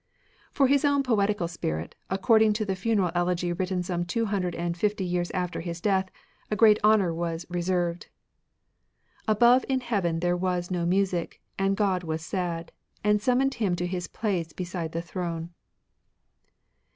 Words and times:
For 0.51 0.65
his 0.65 0.83
own 0.83 1.03
poetical 1.03 1.47
spirit, 1.47 1.93
according 2.09 2.53
to 2.53 2.65
the 2.65 2.73
funeral 2.75 3.11
elegy 3.13 3.53
wri^Mi 3.53 3.85
some 3.85 4.03
two 4.03 4.25
hundred 4.25 4.55
and 4.55 4.75
fifty 4.75 5.05
years 5.05 5.29
after 5.29 5.61
his 5.61 5.79
death, 5.79 6.09
a 6.49 6.55
great 6.55 6.79
honour 6.83 7.13
was 7.13 7.45
re 7.51 7.61
served:— 7.61 8.07
Above 9.33 9.63
in 9.69 9.81
heaven 9.81 10.19
there 10.19 10.35
was 10.35 10.71
no 10.71 10.87
music, 10.87 11.39
and 11.59 11.77
God 11.77 12.03
was 12.03 12.25
sad, 12.25 12.71
And 13.03 13.21
summoned 13.21 13.53
him 13.53 13.75
to 13.75 13.85
his 13.85 14.07
place 14.07 14.53
beside 14.53 14.91
the 14.93 15.03
Throne. 15.03 15.51